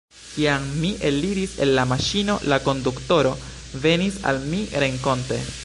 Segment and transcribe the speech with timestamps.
[0.21, 3.35] Kiam mi eliris el la maŝino, la konduktoro
[3.87, 5.43] venis al mi renkonte.